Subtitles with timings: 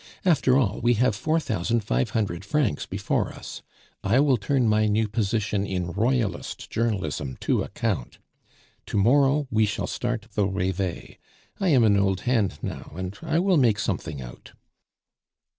[0.25, 3.61] "After all, we have four thousand five hundred francs before us.
[4.03, 8.17] I will turn my new position in Royalist journalism to account.
[8.87, 11.17] To morrow we shall start the Reveil;
[11.59, 14.53] I am an old hand now, and I will make something out."